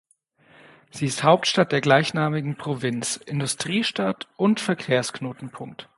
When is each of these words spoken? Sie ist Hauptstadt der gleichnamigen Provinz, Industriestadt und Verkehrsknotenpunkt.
Sie 0.89 1.05
ist 1.05 1.23
Hauptstadt 1.23 1.71
der 1.71 1.79
gleichnamigen 1.79 2.55
Provinz, 2.57 3.17
Industriestadt 3.17 4.27
und 4.35 4.59
Verkehrsknotenpunkt. 4.59 5.89